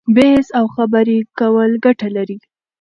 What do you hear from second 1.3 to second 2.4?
کول ګټه لري.